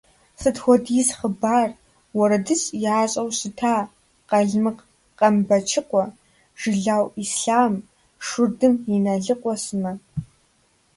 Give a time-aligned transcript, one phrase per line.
[0.41, 1.69] Сыт хуэдиз хъыбар,
[2.17, 2.67] уэрэдыжь
[2.97, 3.75] ящӏэу щыта
[4.29, 4.83] Къалмыкъ
[5.17, 6.05] Къамбэчыкъуэ,
[6.59, 7.73] Жылау Ислъам,
[8.27, 9.93] Шурдым Иналыкъуэ сымэ.